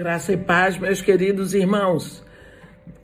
Graça 0.00 0.32
e 0.32 0.36
paz, 0.38 0.78
meus 0.78 1.02
queridos 1.02 1.52
irmãos. 1.52 2.24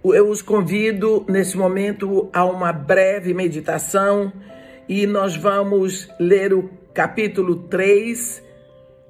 Eu 0.02 0.30
os 0.30 0.40
convido 0.40 1.26
nesse 1.28 1.54
momento 1.54 2.30
a 2.32 2.42
uma 2.46 2.72
breve 2.72 3.34
meditação 3.34 4.32
e 4.88 5.06
nós 5.06 5.36
vamos 5.36 6.08
ler 6.18 6.54
o 6.54 6.70
capítulo 6.94 7.64
3 7.64 8.42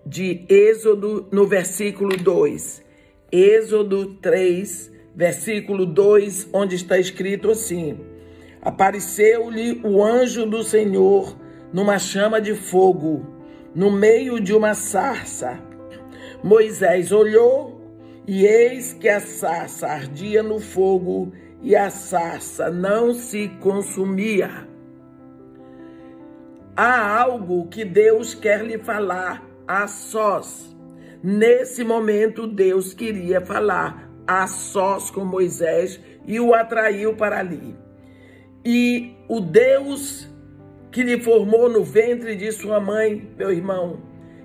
de 0.05 0.45
Êxodo 0.49 1.29
no 1.31 1.47
versículo 1.47 2.17
2. 2.17 2.83
Êxodo 3.31 4.15
3, 4.15 4.91
versículo 5.15 5.87
2, 5.87 6.49
onde 6.53 6.75
está 6.75 6.99
escrito 6.99 7.53
assim: 7.53 8.01
Apareceu-lhe 8.63 9.81
o 9.85 10.03
anjo 10.03 10.45
do 10.45 10.65
Senhor 10.65 11.37
numa 11.73 12.01
chama 12.01 12.41
de 12.41 12.53
fogo, 12.53 13.25
no 13.73 13.93
meio 13.93 14.41
de 14.41 14.53
uma 14.53 14.75
sarça. 14.75 15.57
Moisés 16.43 17.13
olhou 17.13 17.76
e 18.27 18.45
eis 18.45 18.93
que 18.93 19.09
a 19.09 19.21
sarça 19.21 19.87
ardia 19.87 20.43
no 20.43 20.59
fogo 20.59 21.33
e 21.63 21.77
a 21.77 21.91
sarça 21.91 22.71
não 22.71 23.15
se 23.15 23.49
consumia. 23.61 24.67
Há 26.77 27.21
algo 27.21 27.69
que 27.69 27.85
Deus 27.85 28.35
quer 28.35 28.65
lhe 28.65 28.79
falar 28.79 29.43
a 29.67 29.87
sós. 29.87 30.77
Nesse 31.23 31.85
momento, 31.85 32.47
Deus 32.47 32.93
queria 32.93 33.41
falar 33.41 34.11
a 34.27 34.47
sós 34.47 35.11
com 35.11 35.25
Moisés 35.25 36.01
e 36.27 36.41
o 36.41 36.53
atraiu 36.53 37.15
para 37.15 37.39
ali. 37.39 37.77
E 38.65 39.15
o 39.29 39.41
Deus 39.41 40.29
que 40.91 41.03
lhe 41.03 41.23
formou 41.23 41.69
no 41.69 41.85
ventre 41.85 42.35
de 42.35 42.51
sua 42.51 42.81
mãe, 42.81 43.31
meu 43.39 43.53
irmão, 43.53 44.03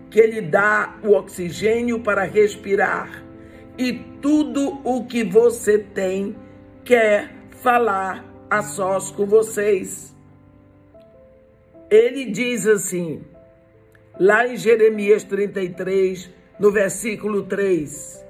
que 0.09 0.21
lhe 0.21 0.41
dá 0.41 0.99
o 1.03 1.13
oxigênio 1.13 1.99
para 2.01 2.23
respirar 2.23 3.30
e 3.81 3.93
tudo 4.21 4.79
o 4.83 5.05
que 5.05 5.23
você 5.23 5.79
tem 5.79 6.35
quer 6.85 7.33
falar 7.63 8.23
a 8.47 8.61
sós 8.61 9.09
com 9.09 9.25
vocês. 9.25 10.15
Ele 11.89 12.25
diz 12.25 12.67
assim: 12.67 13.23
lá 14.19 14.47
em 14.47 14.55
Jeremias 14.55 15.23
33, 15.23 16.29
no 16.59 16.71
versículo 16.71 17.41
3. 17.47 18.23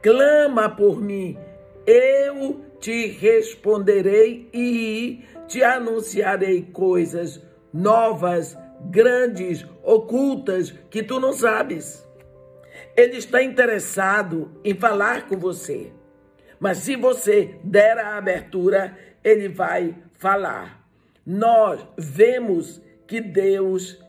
Clama 0.00 0.68
por 0.68 1.00
mim, 1.00 1.36
eu 1.84 2.60
te 2.78 3.08
responderei 3.08 4.48
e 4.54 5.24
te 5.48 5.64
anunciarei 5.64 6.62
coisas 6.62 7.42
novas, 7.72 8.56
grandes, 8.90 9.66
ocultas, 9.82 10.72
que 10.88 11.02
tu 11.02 11.18
não 11.18 11.32
sabes. 11.32 12.06
Ele 12.96 13.16
está 13.16 13.42
interessado 13.42 14.60
em 14.64 14.74
falar 14.74 15.26
com 15.28 15.36
você. 15.36 15.92
Mas 16.58 16.78
se 16.78 16.96
você 16.96 17.56
der 17.64 17.98
a 17.98 18.16
abertura, 18.16 18.96
ele 19.24 19.48
vai 19.48 19.96
falar. 20.18 20.86
Nós 21.26 21.86
vemos 21.96 22.80
que 23.06 23.20
Deus 23.20 24.00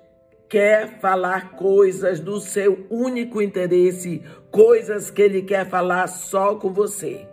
quer 0.50 1.00
falar 1.00 1.52
coisas 1.54 2.20
do 2.20 2.40
seu 2.40 2.86
único 2.90 3.42
interesse, 3.42 4.22
coisas 4.52 5.10
que 5.10 5.22
ele 5.22 5.42
quer 5.42 5.68
falar 5.68 6.08
só 6.08 6.56
com 6.56 6.72
você. 6.72 7.28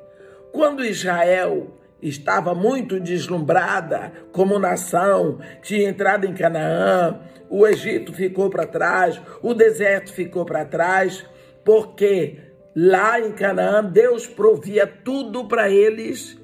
Quando 0.52 0.84
Israel 0.84 1.79
estava 2.02 2.54
muito 2.54 2.98
deslumbrada 3.00 4.12
como 4.32 4.58
nação, 4.58 5.38
tinha 5.62 5.88
entrado 5.88 6.26
em 6.26 6.34
Canaã, 6.34 7.20
o 7.48 7.66
Egito 7.66 8.12
ficou 8.12 8.48
para 8.48 8.66
trás, 8.66 9.20
o 9.42 9.54
deserto 9.54 10.12
ficou 10.12 10.44
para 10.44 10.64
trás, 10.64 11.26
porque 11.64 12.38
lá 12.74 13.20
em 13.20 13.32
Canaã 13.32 13.84
Deus 13.84 14.26
provia 14.26 14.86
tudo 14.86 15.46
para 15.46 15.68
eles, 15.68 16.38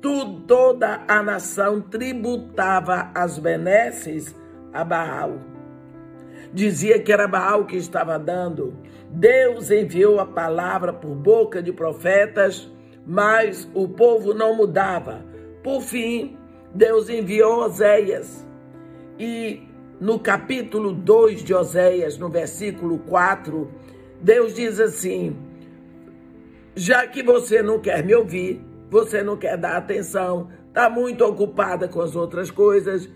tudo, 0.00 0.40
toda 0.42 1.02
a 1.08 1.22
nação 1.22 1.80
tributava 1.80 3.10
as 3.14 3.38
benesses 3.38 4.34
a 4.72 4.84
Baal 4.84 5.54
dizia 6.54 7.00
que 7.00 7.12
era 7.12 7.26
Baal 7.26 7.66
que 7.66 7.76
estava 7.76 8.16
dando. 8.16 8.78
Deus 9.10 9.70
enviou 9.70 10.20
a 10.20 10.26
palavra 10.26 10.92
por 10.92 11.14
boca 11.14 11.60
de 11.60 11.72
profetas, 11.72 12.70
mas 13.06 13.68
o 13.74 13.88
povo 13.88 14.32
não 14.32 14.56
mudava. 14.56 15.24
Por 15.62 15.80
fim, 15.82 16.36
Deus 16.74 17.08
enviou 17.08 17.64
Oséias. 17.64 18.46
E 19.18 19.62
no 20.00 20.18
capítulo 20.18 20.92
2 20.92 21.42
de 21.42 21.54
Oséias, 21.54 22.18
no 22.18 22.28
versículo 22.28 22.98
4, 22.98 23.70
Deus 24.20 24.54
diz 24.54 24.80
assim: 24.80 25.36
Já 26.74 27.06
que 27.06 27.22
você 27.22 27.62
não 27.62 27.78
quer 27.78 28.04
me 28.04 28.14
ouvir, 28.14 28.60
você 28.90 29.22
não 29.22 29.36
quer 29.36 29.56
dar 29.56 29.76
atenção, 29.76 30.48
está 30.68 30.90
muito 30.90 31.24
ocupada 31.24 31.88
com 31.88 32.00
as 32.00 32.16
outras 32.16 32.50
coisas, 32.50 33.08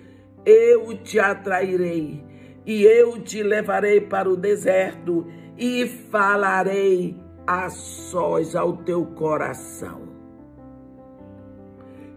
eu 0.44 0.96
te 0.96 1.18
atrairei 1.18 2.22
e 2.64 2.84
eu 2.84 3.18
te 3.20 3.42
levarei 3.42 4.00
para 4.00 4.28
o 4.28 4.36
deserto 4.36 5.26
e 5.56 5.86
falarei 5.86 7.16
a 7.48 7.70
sós 7.70 8.54
ao 8.54 8.76
teu 8.76 9.06
coração. 9.06 10.02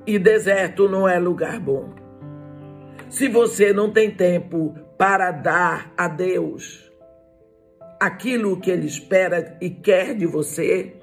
E 0.05 0.19
deserto 0.19 0.89
não 0.89 1.07
é 1.07 1.17
lugar 1.17 1.57
bom. 1.57 1.93
Se 3.07 3.29
você 3.29 3.71
não 3.71 3.93
tem 3.93 4.11
tempo 4.11 4.75
para 4.97 5.31
dar 5.31 5.93
a 5.97 6.09
Deus 6.09 6.91
aquilo 7.97 8.59
que 8.59 8.69
Ele 8.69 8.85
espera 8.85 9.57
e 9.61 9.69
quer 9.69 10.15
de 10.15 10.25
você, 10.25 10.97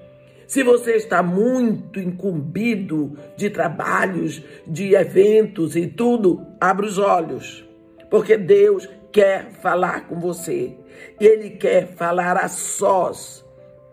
se 0.47 0.63
você 0.63 0.97
está 0.97 1.23
muito 1.23 1.99
incumbido 1.99 3.17
de 3.35 3.49
trabalhos, 3.49 4.43
de 4.67 4.95
eventos 4.95 5.75
e 5.75 5.87
tudo, 5.87 6.47
abra 6.61 6.85
os 6.85 6.99
olhos, 6.99 7.67
porque 8.11 8.37
Deus 8.37 8.87
quer 9.11 9.53
falar 9.53 10.07
com 10.07 10.21
você. 10.21 10.77
Ele 11.19 11.51
quer 11.51 11.87
falar 11.95 12.37
a 12.37 12.49
sós. 12.49 13.48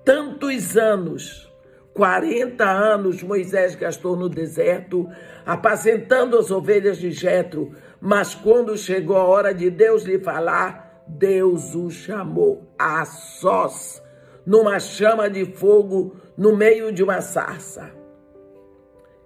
Tantos 0.05 0.77
anos, 0.77 1.51
40 1.93 2.63
anos 2.63 3.23
Moisés 3.23 3.75
gastou 3.75 4.15
no 4.15 4.29
deserto, 4.29 5.09
apacentando 5.45 6.37
as 6.37 6.51
ovelhas 6.51 6.99
de 6.99 7.11
Jetro, 7.11 7.73
mas 7.99 8.35
quando 8.35 8.77
chegou 8.77 9.17
a 9.17 9.25
hora 9.25 9.53
de 9.53 9.69
Deus 9.69 10.03
lhe 10.03 10.19
falar, 10.19 11.03
Deus 11.07 11.73
o 11.73 11.89
chamou 11.89 12.71
a 12.77 13.03
sós, 13.05 14.01
numa 14.45 14.79
chama 14.79 15.29
de 15.29 15.45
fogo, 15.45 16.15
no 16.37 16.55
meio 16.55 16.91
de 16.91 17.03
uma 17.03 17.21
sarça. 17.21 17.91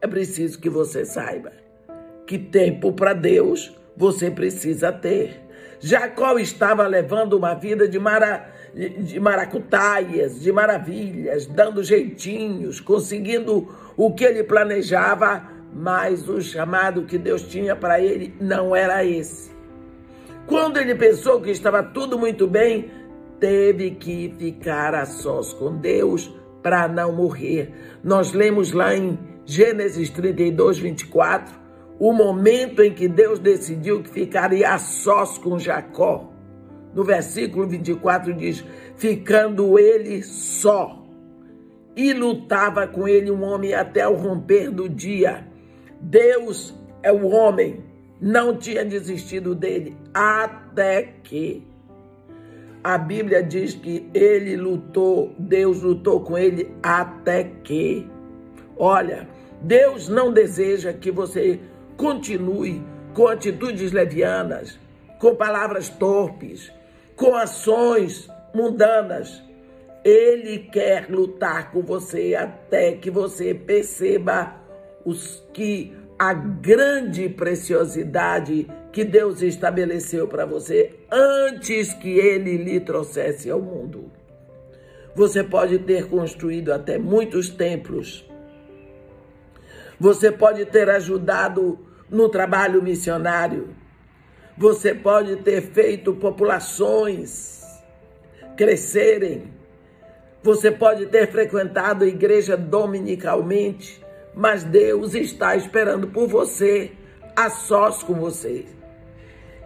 É 0.01 0.07
preciso 0.07 0.59
que 0.59 0.69
você 0.69 1.03
saiba 1.03 1.51
que 2.29 2.37
tempo 2.37 2.93
para 2.93 3.13
Deus 3.13 3.75
você 3.97 4.29
precisa 4.29 4.91
ter. 4.91 5.41
Jacó 5.79 6.37
estava 6.37 6.85
levando 6.85 7.33
uma 7.33 7.55
vida 7.55 7.87
de, 7.87 7.97
mara, 7.97 8.53
de 8.73 9.19
maracutaias, 9.19 10.39
de 10.39 10.51
maravilhas, 10.51 11.45
dando 11.47 11.83
jeitinhos, 11.83 12.79
conseguindo 12.79 13.67
o 13.97 14.13
que 14.13 14.23
ele 14.23 14.43
planejava, 14.43 15.43
mas 15.73 16.27
o 16.27 16.41
chamado 16.41 17.03
que 17.03 17.17
Deus 17.17 17.43
tinha 17.43 17.75
para 17.75 17.99
ele 17.99 18.33
não 18.39 18.75
era 18.75 19.03
esse. 19.03 19.51
Quando 20.45 20.77
ele 20.77 20.95
pensou 20.95 21.41
que 21.41 21.51
estava 21.51 21.83
tudo 21.83 22.17
muito 22.17 22.47
bem, 22.47 22.91
teve 23.39 23.91
que 23.91 24.33
ficar 24.37 24.95
a 24.95 25.05
sós 25.05 25.53
com 25.53 25.77
Deus 25.77 26.33
para 26.61 26.87
não 26.87 27.11
morrer. 27.11 27.71
Nós 28.03 28.33
lemos 28.33 28.71
lá 28.71 28.95
em 28.95 29.17
Gênesis 29.45 30.09
32, 30.09 30.79
24, 30.79 31.53
o 31.99 32.13
momento 32.13 32.81
em 32.81 32.93
que 32.93 33.07
Deus 33.07 33.39
decidiu 33.39 34.01
que 34.01 34.09
ficaria 34.09 34.73
a 34.73 34.77
sós 34.77 35.37
com 35.37 35.57
Jacó. 35.59 36.28
No 36.93 37.03
versículo 37.03 37.67
24 37.67 38.33
diz: 38.33 38.63
ficando 38.95 39.77
ele 39.77 40.23
só. 40.23 41.05
E 41.95 42.13
lutava 42.13 42.87
com 42.87 43.07
ele 43.07 43.29
um 43.29 43.43
homem 43.43 43.73
até 43.73 44.07
o 44.07 44.15
romper 44.15 44.71
do 44.71 44.87
dia. 44.87 45.45
Deus 45.99 46.73
é 47.03 47.11
o 47.11 47.27
homem, 47.27 47.83
não 48.21 48.55
tinha 48.55 48.85
desistido 48.85 49.53
dele, 49.53 49.97
até 50.13 51.15
que 51.23 51.67
a 52.81 52.97
Bíblia 52.97 53.43
diz 53.43 53.75
que 53.75 54.09
ele 54.13 54.55
lutou, 54.55 55.35
Deus 55.37 55.81
lutou 55.81 56.21
com 56.21 56.37
ele 56.37 56.71
até 56.81 57.43
que. 57.43 58.07
Olha, 58.77 59.27
Deus 59.61 60.07
não 60.07 60.31
deseja 60.31 60.93
que 60.93 61.11
você 61.11 61.59
Continue 61.99 62.81
com 63.13 63.27
atitudes 63.27 63.91
levianas, 63.91 64.79
com 65.19 65.35
palavras 65.35 65.89
torpes, 65.89 66.71
com 67.19 67.35
ações 67.35 68.29
mundanas. 68.55 69.43
Ele 70.03 70.59
quer 70.59 71.09
lutar 71.09 71.71
com 71.71 71.81
você 71.81 72.33
até 72.33 72.93
que 72.93 73.11
você 73.11 73.53
perceba 73.53 74.55
os 75.05 75.43
que 75.53 75.93
a 76.17 76.33
grande 76.33 77.27
preciosidade 77.27 78.65
que 78.93 79.03
Deus 79.03 79.41
estabeleceu 79.41 80.27
para 80.27 80.45
você 80.45 80.95
antes 81.11 81.93
que 81.93 82.09
ele 82.09 82.57
lhe 82.57 82.79
trouxesse 82.79 83.51
ao 83.51 83.61
mundo. 83.61 84.09
Você 85.13 85.43
pode 85.43 85.79
ter 85.79 86.07
construído 86.07 86.71
até 86.71 86.97
muitos 86.97 87.49
templos. 87.49 88.25
Você 89.99 90.31
pode 90.31 90.65
ter 90.65 90.89
ajudado 90.89 91.77
no 92.09 92.29
trabalho 92.29 92.81
missionário. 92.81 93.75
Você 94.59 94.93
pode 94.93 95.37
ter 95.37 95.61
feito 95.71 96.13
populações 96.13 97.63
crescerem. 98.57 99.53
Você 100.43 100.69
pode 100.69 101.05
ter 101.05 101.31
frequentado 101.31 102.03
a 102.03 102.07
igreja 102.07 102.57
dominicalmente, 102.57 104.03
mas 104.35 104.65
Deus 104.65 105.15
está 105.15 105.55
esperando 105.55 106.09
por 106.09 106.27
você, 106.27 106.91
a 107.33 107.49
sós 107.49 108.03
com 108.03 108.15
você. 108.15 108.65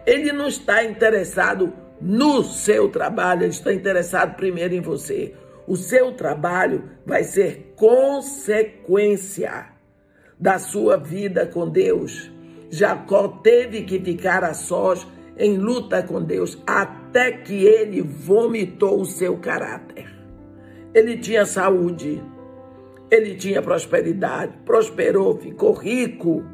Ele 0.06 0.30
não 0.30 0.46
está 0.46 0.84
interessado 0.84 1.72
no 2.00 2.44
seu 2.44 2.88
trabalho, 2.88 3.42
ele 3.42 3.50
está 3.50 3.72
interessado 3.72 4.36
primeiro 4.36 4.74
em 4.74 4.80
você. 4.80 5.34
O 5.66 5.76
seu 5.76 6.12
trabalho 6.12 6.88
vai 7.04 7.24
ser 7.24 7.74
consequência 7.74 9.66
da 10.38 10.60
sua 10.60 10.96
vida 10.96 11.46
com 11.46 11.68
Deus. 11.68 12.33
Jacó 12.74 13.28
teve 13.28 13.82
que 13.82 14.00
ficar 14.00 14.42
a 14.42 14.52
sós 14.52 15.06
em 15.38 15.56
luta 15.56 16.02
com 16.02 16.20
Deus 16.20 16.60
até 16.66 17.30
que 17.30 17.64
ele 17.64 18.02
vomitou 18.02 19.00
o 19.00 19.06
seu 19.06 19.36
caráter. 19.36 20.12
Ele 20.92 21.18
tinha 21.18 21.46
saúde, 21.46 22.20
ele 23.08 23.36
tinha 23.36 23.62
prosperidade, 23.62 24.58
prosperou, 24.64 25.38
ficou 25.38 25.72
rico, 25.72 26.44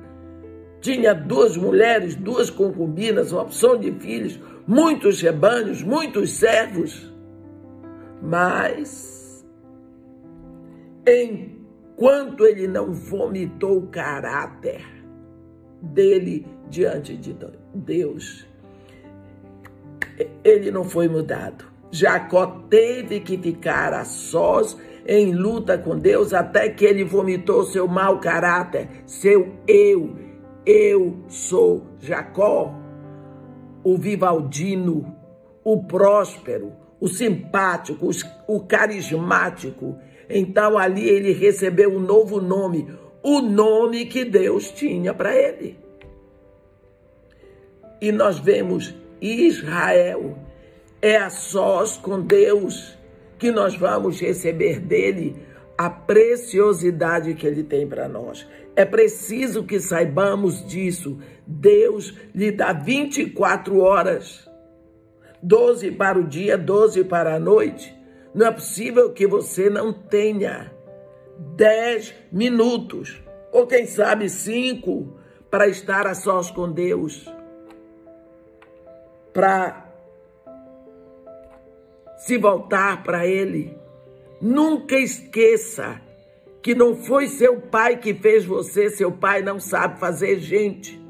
tinha 0.83 1.15
duas 1.15 1.57
mulheres, 1.57 2.15
duas 2.15 2.51
concubinas, 2.51 3.33
uma 3.33 3.43
opção 3.43 3.79
de 3.79 3.91
filhos, 3.93 4.39
muitos 4.67 5.23
rebanhos, 5.23 5.83
muitos 5.83 6.33
servos. 6.33 7.11
Mas, 8.23 9.43
enquanto 11.07 12.45
ele 12.45 12.69
não 12.69 12.93
vomitou 12.93 13.79
o 13.79 13.87
caráter 13.87 15.00
dele 15.83 16.47
diante 16.69 17.17
de 17.17 17.37
Deus, 17.75 18.47
ele 20.45 20.71
não 20.71 20.85
foi 20.85 21.09
mudado. 21.09 21.65
Jacó 21.91 22.47
teve 22.69 23.21
que 23.21 23.37
ficar 23.37 23.93
a 23.93 24.05
sós 24.05 24.77
em 25.07 25.33
luta 25.33 25.77
com 25.77 25.99
Deus 25.99 26.33
até 26.33 26.69
que 26.69 26.85
ele 26.85 27.05
vomitou 27.05 27.65
seu 27.65 27.89
mau 27.89 28.21
caráter, 28.21 28.89
seu 29.07 29.55
eu. 29.67 30.17
Eu 30.65 31.25
sou 31.27 31.87
Jacó, 31.99 32.73
o 33.83 33.97
vivaldino, 33.97 35.17
o 35.65 35.83
próspero, 35.85 36.73
o 37.01 37.09
simpático, 37.09 38.09
o 38.47 38.61
carismático. 38.61 39.97
Então 40.29 40.79
ali 40.79 41.09
ele 41.09 41.33
recebeu 41.33 41.97
um 41.97 41.99
novo 41.99 42.41
nome, 42.41 42.87
o 43.23 43.41
nome 43.41 44.07
que 44.07 44.25
Deus 44.25 44.71
tinha 44.71 45.13
para 45.13 45.35
ele. 45.37 45.79
E 48.01 48.11
nós 48.11 48.39
vemos 48.39 48.95
Israel 49.21 50.39
é 51.03 51.17
a 51.17 51.31
sós 51.31 51.97
com 51.97 52.21
Deus 52.21 52.97
que 53.39 53.51
nós 53.51 53.75
vamos 53.77 54.21
receber 54.21 54.81
dele 54.81 55.37
a 55.77 55.89
preciosidade 55.89 57.35
que 57.35 57.47
ele 57.47 57.63
tem 57.63 57.87
para 57.87 58.09
nós. 58.09 58.47
É 58.77 58.85
preciso 58.85 59.65
que 59.65 59.81
saibamos 59.81 60.67
disso. 60.67 61.19
Deus 61.47 62.15
lhe 62.35 62.53
dá 62.53 62.73
24 62.73 63.79
horas, 63.79 64.49
12 65.43 65.93
para 65.93 66.19
o 66.19 66.27
dia, 66.27 66.57
12 66.59 67.05
para 67.05 67.35
a 67.35 67.41
noite. 67.41 67.95
Não 68.35 68.47
é 68.47 68.51
possível 68.51 69.11
que 69.13 69.27
você 69.27 69.69
não 69.69 69.93
tenha 69.93 70.71
10 71.57 72.15
minutos, 72.31 73.23
ou 73.51 73.67
quem 73.67 73.87
sabe 73.87 74.29
5, 74.29 75.19
para 75.51 75.67
estar 75.67 76.07
a 76.07 76.15
sós 76.15 76.51
com 76.51 76.71
Deus 76.71 77.27
para 79.33 79.87
se 82.19 82.37
voltar 82.37 83.03
para 83.03 83.27
Ele. 83.27 83.77
Nunca 84.41 84.97
esqueça 84.97 86.01
que 86.63 86.75
não 86.75 86.97
foi 86.97 87.29
seu 87.29 87.61
pai 87.61 87.97
que 87.97 88.13
fez 88.15 88.45
você, 88.45 88.91
seu 88.91 89.13
pai 89.13 89.43
não 89.43 89.59
sabe 89.59 89.99
fazer 89.99 90.39
gente, 90.39 91.01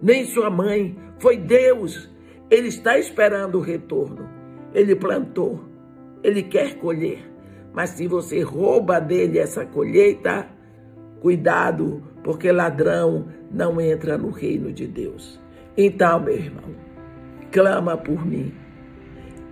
nem 0.00 0.24
sua 0.24 0.50
mãe, 0.50 0.96
foi 1.18 1.36
Deus. 1.36 2.08
Ele 2.50 2.68
está 2.68 2.98
esperando 2.98 3.58
o 3.58 3.60
retorno. 3.60 4.28
Ele 4.72 4.94
plantou, 4.94 5.64
ele 6.22 6.42
quer 6.42 6.76
colher. 6.78 7.29
Mas 7.72 7.90
se 7.90 8.06
você 8.06 8.40
rouba 8.42 9.00
dele 9.00 9.38
essa 9.38 9.64
colheita, 9.64 10.48
cuidado, 11.20 12.02
porque 12.22 12.50
ladrão 12.50 13.28
não 13.50 13.80
entra 13.80 14.18
no 14.18 14.30
reino 14.30 14.72
de 14.72 14.86
Deus. 14.86 15.40
Então, 15.76 16.20
meu 16.20 16.34
irmão, 16.34 16.74
clama 17.50 17.96
por 17.96 18.26
mim. 18.26 18.52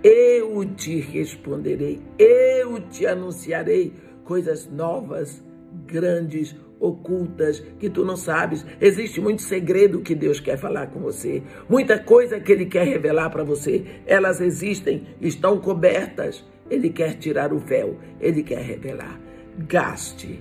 Eu 0.03 0.63
te 0.75 0.99
responderei, 0.99 2.01
eu 2.17 2.79
te 2.89 3.05
anunciarei 3.05 3.93
coisas 4.23 4.69
novas, 4.69 5.43
grandes, 5.85 6.55
ocultas, 6.79 7.59
que 7.79 7.89
tu 7.89 8.05
não 8.05 8.15
sabes. 8.15 8.65
Existe 8.79 9.19
muito 9.19 9.41
segredo 9.41 10.01
que 10.01 10.15
Deus 10.15 10.39
quer 10.39 10.57
falar 10.57 10.87
com 10.87 10.99
você, 10.99 11.43
muita 11.67 11.99
coisa 11.99 12.39
que 12.39 12.51
Ele 12.51 12.65
quer 12.65 12.85
revelar 12.85 13.29
para 13.29 13.43
você. 13.43 13.85
Elas 14.05 14.39
existem, 14.39 15.07
estão 15.19 15.59
cobertas. 15.59 16.45
Ele 16.69 16.89
quer 16.89 17.15
tirar 17.15 17.51
o 17.51 17.59
véu, 17.59 17.97
Ele 18.19 18.43
quer 18.43 18.61
revelar. 18.61 19.19
Gaste, 19.57 20.39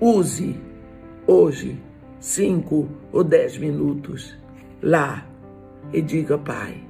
use 0.00 0.56
hoje 1.26 1.80
cinco 2.20 2.88
ou 3.12 3.22
dez 3.22 3.56
minutos 3.56 4.36
lá 4.82 5.26
e 5.92 6.02
diga: 6.02 6.36
Pai, 6.38 6.82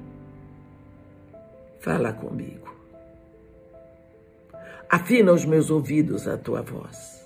fala 1.79 2.13
comigo. 2.13 2.67
Afina 4.89 5.33
os 5.33 5.45
meus 5.45 5.69
ouvidos 5.69 6.27
à 6.27 6.37
tua 6.37 6.61
voz. 6.61 7.17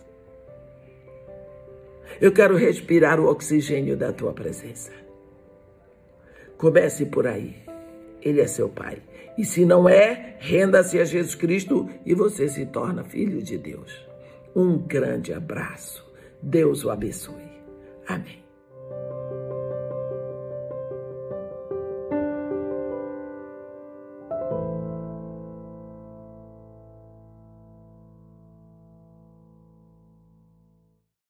Eu 2.20 2.32
quero 2.32 2.56
respirar 2.56 3.20
o 3.20 3.28
oxigênio 3.28 3.96
da 3.96 4.12
tua 4.12 4.34
presença. 4.34 4.92
Comece 6.58 7.06
por 7.06 7.26
aí. 7.26 7.56
Ele 8.22 8.42
é 8.42 8.48
seu 8.48 8.70
Pai. 8.70 9.02
E 9.38 9.46
se 9.46 9.66
não 9.66 9.88
é, 9.88 10.36
renda-se 10.40 11.00
a 11.00 11.06
Jesus 11.06 11.36
Cristo 11.36 11.90
e 12.06 12.14
você 12.14 12.48
se 12.48 12.66
torna 12.66 13.04
filho 13.04 13.42
de 13.42 13.58
Deus. 13.58 14.06
Um 14.56 14.78
grande 14.78 15.34
abraço. 15.34 16.06
Deus 16.42 16.84
o 16.84 16.90
abençoe. 16.90 17.52
Amém. 18.08 18.41